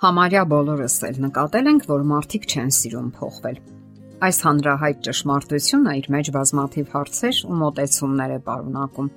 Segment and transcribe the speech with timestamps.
[0.00, 3.58] Համարյա բոլորս էլ նկատել ենք, որ մարդիկ չեն սիրում փոխվել։
[4.24, 9.10] Այս հանրահայտ ճշմարտությունը իր մեջ բազմաթիվ հարցեր ու մոտեցումներ է պարունակում։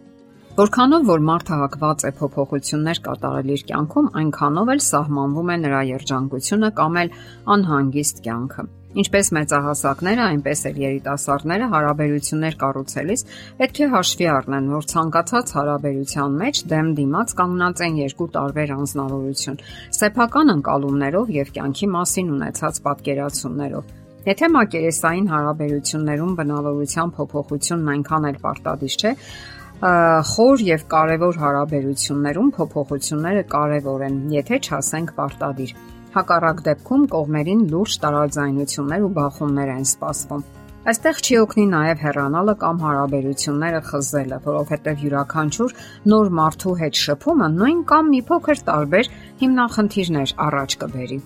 [0.60, 6.74] Որքանով որ մարդը հակված է փոփոխություններ կատարել իր կյանքում, այնքանով էլ սահմանվում է նրա երջանկությունը
[6.84, 7.16] կամ էլ
[7.56, 13.24] անհանգիստ կյանքը։ Ինչպես մեծահասակները, այնպես էլ երիտասարդները հարաբերություններ կառուցելիս
[13.62, 19.58] պետք է հաշվի առնեն, որ ցանկացած հարաբերության մեջ դեմ դիմաց կանգնած են երկու տարբեր անznավորություն՝
[19.98, 23.92] սեփական ընկալումներով եւ կյանքի մասին ունեցած պատկերացումներով։
[24.24, 29.12] Եթե մակերեսային հարաբերություններում բնավորության փոփոխությունն այնքան էլ պարտադիր չէ,
[30.30, 35.74] խոր եւ կարեւոր հարաբերություններում փոփոխությունները կարեւոր են, եթե չասենք պարտադիր։
[36.14, 40.44] Հակառակ դեպքում կողմերին լուրջ տարաձայնություններ ու բախումներ են սպասվում։
[40.84, 45.76] Այստեղ չի օգնի նաև հեռանալը կամ հարաբերությունները խզելը, որովհետև յուրաքանչյուր
[46.14, 49.10] նոր մարդու հետ շփումը նույն կամ մի փոքր տարբեր
[49.44, 51.20] հիմնախնդիրներ առաջ կբերի։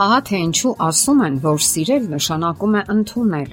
[0.00, 3.50] Ահա թե ինչու ասում են, որ սիրել նշանակում է ընդունել։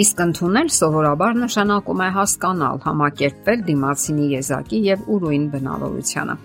[0.00, 6.36] Իսկ ընդունել սովորաբար նշանակում է հասկանալ, համակերպվել դիմացինի եզակի եւ ուրույն բնավորությանը։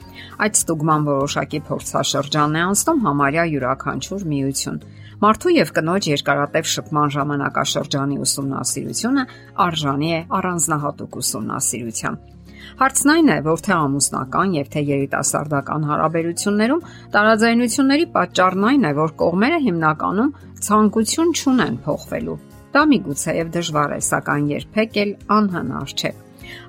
[0.45, 4.81] Այդ ստուգման որոշակի փորձաշրջան է անցնում համարյա յուրաքանչյուր միություն։
[5.23, 9.23] Մարդու եւ կնոջ երկարատև շփման ժամանակաշրջանի ուսումնասիրությունը
[9.65, 12.19] արժանի է առանձնահատուկ ուսումնասիրության։
[12.75, 16.83] Հարցն այն է, որ թե ամուսնական եւ թե երիտասարդական հարաբերություններում
[17.15, 22.37] տարաձայնությունների պատճառն այն է, որ կողմերը հիմնականում ցանկություն չունեն փոխվելու
[22.75, 26.09] Դա միգուցե եւ դժվար է, սակայն երբեք էլ անհնար չէ։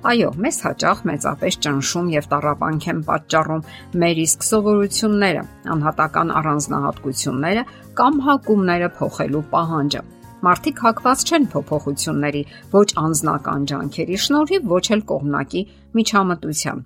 [0.07, 3.65] Այո, մեզ հաճախ մեծապես ճնշում եւ տարապանք են պատճառում
[4.03, 5.43] մեր իսկ սովորությունները,
[5.75, 7.65] անհատական առանձնահատկությունները
[7.99, 10.03] կամ հակումները փոխելու պահանջը։
[10.47, 12.43] Մարդիկ հակված չեն փոփոխությունների
[12.77, 15.63] ոչ անznական ջանքերի շնորհիվ, ոչ էլ կողմնակի
[15.97, 16.85] միջամտության։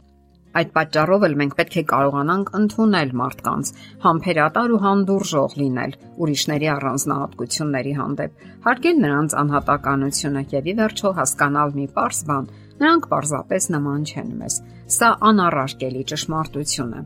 [0.51, 3.69] Այդ պատճառով էլ մենք պետք է կարողանանք ընդունել մարդկանց,
[4.03, 5.93] համբերատար ու հանդուրժող լինել
[6.25, 12.51] ուրիշների առանձնահատկությունների հանդեպ, հարգել նրանց անհատականությունը եւ ի վերջո հասկանալ մի པարս բան.
[12.81, 14.53] նրանք պարզապես նման չեն մեզ։
[14.91, 17.01] Սա անառարկելի ճշմարտություն է։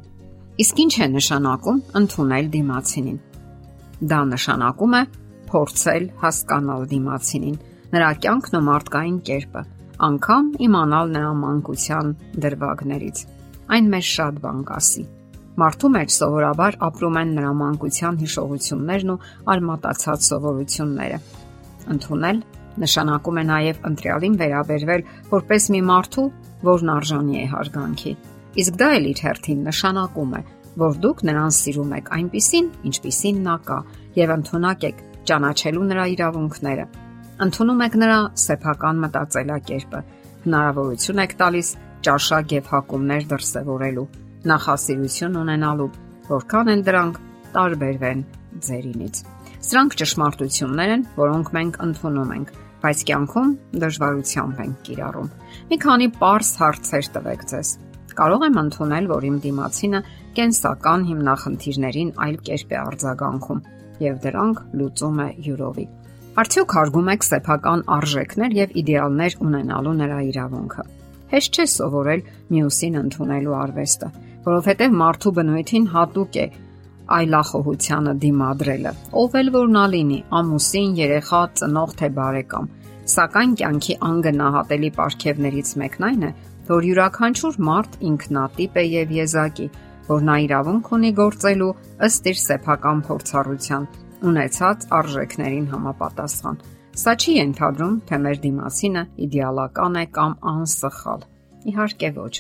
[0.66, 3.18] Իսկ ինչ է նշանակում ընդունել դիմացինին։
[4.10, 5.04] Դա նշանակում է
[5.52, 7.58] փորձել հասկանալ դիմացինին,
[7.96, 9.62] նրա կյանքն ու մարդկային կերպը,
[10.10, 12.12] անկամ իմանալ նրա մանկության
[12.46, 13.26] դրվագներից
[13.76, 15.04] այն մեզ շատ բան կասի։
[15.56, 19.22] Մարդու մեջ սովորաբար ապրում են նրա մանկության հիշողություններն ու
[19.54, 21.20] արմատացած սովորությունները։
[21.96, 22.42] Ընթունել
[22.84, 26.26] նշանակում է նաև ընտրյալին վերաբերվել որպես մի մարդու,
[26.70, 28.14] որն արժանի է հարգանքի։
[28.66, 30.42] Իսկ դա էլ իր հերթին նշանակում է,
[30.76, 33.80] որ դուք նրան սիրում եք այնպիսին, ինչպիսին նա կա,
[34.20, 35.02] եւ ընդունակ եք
[35.32, 36.86] ճանաչելու նրա իրավունքները։
[37.36, 40.00] Ընթունում եք նրա սեփական մտածելակերպը,
[40.46, 41.72] հնարավորություն եք տալիս
[42.08, 44.06] ճաշակ եւ հակումներ դրսևորելու,
[44.52, 45.88] նախասիրություն ունենալու,
[46.30, 47.18] որքան են դրանք
[47.58, 48.22] տարբերվեն
[48.68, 49.20] ձերինից։
[49.68, 53.52] Սրանք ճշմարտություններ են, որոնք մենք ընդունում ենք, բայց կյանքում
[53.84, 55.30] դժվարությամբ ենք կիրառում։
[55.76, 57.76] Մի քանի པարս հարցեր տվեք ձեզ։
[58.16, 60.04] Կարող եմ ընդունել, որ իմ դիմացինը
[60.40, 63.64] կենսական հիմնախնդիրներին այլ կերպ է արձագանքում
[64.06, 65.88] եւ դրանք լուծում է յուրովի։
[66.36, 70.84] Արդյոք հարգում եք սեփական արժեքներ եւ իդեալներ ունենալու նրա իրավունքը
[71.32, 72.22] հեշտ չէ սովորել
[72.56, 74.10] մյուսին ընդունելու արվեստը,
[74.46, 76.46] որովհետև մարդու բնույթին հատուկ է
[77.16, 82.70] այլախոհությանը դիմադրելը։ Ով էլ որ նա լինի, ամուսին, երեխա, ծնող թե բարեկամ,
[83.16, 86.32] սակայն կյանքի անգնահատելի ապարքևներից մեկն այն է,
[86.70, 89.68] որ յուրաքանչյուր մարդ ինքնատիպ է եւ եզակի,
[90.10, 91.76] որ նա իրավունք ունի գործելու
[92.10, 93.88] ըստ իր սեփական փորձառության
[94.24, 96.60] ունեցած արժեքներին համապատասխան։
[96.96, 101.26] Սա չի ենթադրում, թե մեր դիմասինը իդեալական է կամ անսխալ։
[101.72, 102.36] Իհարկե ոչ։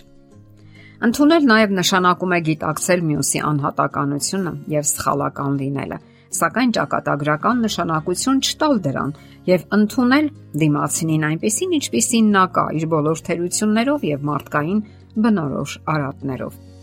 [1.05, 5.97] Ընթունել նաև նշանակում է գիտակցել մյուսի անհատականությունը եւ սխալական լինելը,
[6.39, 9.11] սակայն ճակատագրական նշանակություն չտալ դրան
[9.49, 10.29] եւ ընդունել
[10.63, 14.81] դիմացինին այնպեսին, ինչպեսին նա կա, իր բոլոր թերություններով եւ մարդկային
[15.25, 16.74] բնորոշ արատներով։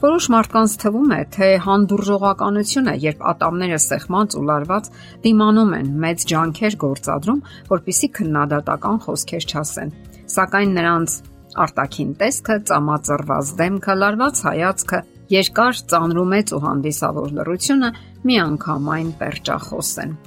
[0.00, 4.86] Որոշ մարդկանց թվում է, թե հանդուրժողականություն է, երբ ատամները սեղմած ու լարված
[5.26, 9.92] դիմանում են մեծ ջանքեր գործադրում, որpիսի քննադատական խոսքեր չասեն։
[10.36, 11.18] Սակայն նրանց
[11.66, 15.02] արտաքին տեսքը, ծամածրված դեմքը, լարված հայացքը,
[15.36, 17.94] երկար ծանրու մեծ ու հանդիսավոր լրությունը
[18.32, 20.18] միանգամայն պերճախոս են։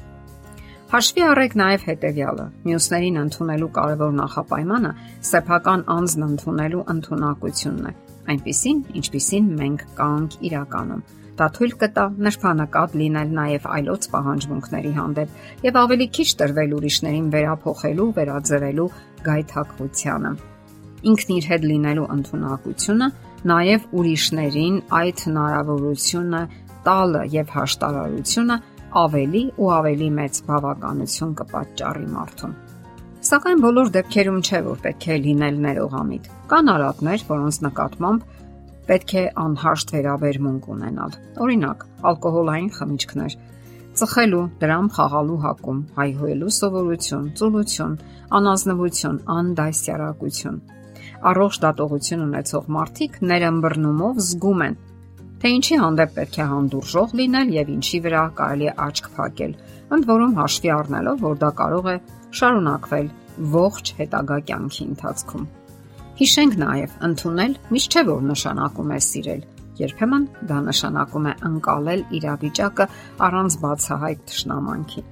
[0.94, 2.50] Հաշվի առեք նաև հետևյալը.
[2.70, 4.96] մյուսներին ընդունելու կարևոր նախապայմանը
[5.34, 11.04] սեփական անձն ընդունելու ընդունակությունն է այնպիսին, ինչպիսին մենք կանք իրականում։
[11.34, 18.10] Դա թույլ կտա նշանակալ լինել նաև այլոց պահանջմունքների հանդեպ եւ ավելի քիչ տրվել ուրիշներին վերափոխելու,
[18.18, 18.90] վերաձևելու
[19.28, 20.34] գայթակղությանը։
[21.14, 23.08] Ինքն իր հետ լինելու ընդունակությունը
[23.54, 26.44] նաև ուրիշներին այդ հնարավորությունը
[26.86, 28.60] տալը եւ հաշտարարությունը
[29.04, 32.56] ավելի ու ավելի մեծ բավականություն կպատճառի մարդուն։
[33.34, 38.26] Սակայն բոլոր դեպքերում չէ որ պետք է լինել ներողամիտ։ Կան արատներ, որոնց նկատմամբ
[38.90, 43.36] պետք է անհաշտ վերաբերմունք ունենալ։ Օրինակ, ալկոհոլային խմիչքներ,
[43.98, 47.98] ծխելու, դրամ խաղալու հակում, հայհոյելու սովորություն, ծուլություն,
[48.38, 50.62] անազնվություն, անդասյարակություն։
[51.34, 54.78] Առողջ դատողություն ունեցող մարդիկ ներըմբռնումով զգում են,
[55.42, 59.58] թե ինչի հանդեպ պետք է հանդուրժող լինել եւ ինչի վրա կարելի աչք փակել,
[59.98, 61.98] ընդ որում հաշվի առնելով, որ դա կարող է
[62.34, 63.12] շարունակվել
[63.54, 65.48] ողջ հետագա կյանքի ընթացքում։
[66.20, 69.44] Հիշենք նաև, ընդունել միշտ չէ որ նշանակում է սիրել։
[69.80, 72.86] Երբեմն դա նշանակում է անցալել իրավիճակը
[73.28, 75.04] առանց բացահայտ ճշնամանքի։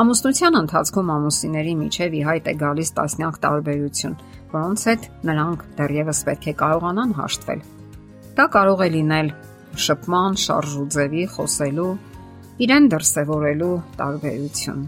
[0.00, 4.14] Ամուսնության ընթացքում ամուսինների միջև ի հայտ է գալիս տասնյակ տարբերություն,
[4.54, 7.60] որոնց հետ նրանք դեռևս պետք է կարողանան հաշտվել։
[8.38, 9.28] Դա կարող է լինել
[9.84, 11.92] շփման, շարժուձևի, խոսելու,
[12.64, 14.80] իրեն դրսևորելու տարբերություն։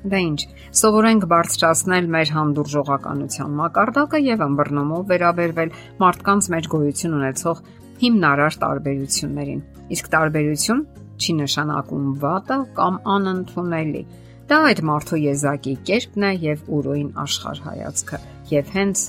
[0.00, 0.40] Դա ինչ,
[0.80, 7.60] սովորենք բարձրացնել մեր հանդուրժողականության մակարդակը եւ ըմբռնումով վերաբերվել մարդկանց մեջ գոյություն ունեցող
[8.00, 9.60] հիմնարար տարբերություններին։
[9.96, 10.80] Իսկ տարբերություն
[11.20, 14.02] չի նշանակում վատը կամ անընդունելի։
[14.50, 18.20] Դա այդ մարդու եզակի կերպն է եւ ուրույն աշխարհայացքը,
[18.50, 19.02] եւ հենց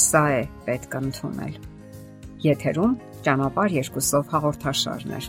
[0.00, 1.60] սա է պետք ընդունել։
[2.48, 2.96] Եթերում
[3.28, 5.28] ճանապար երկուսով հաղորդաշարներ։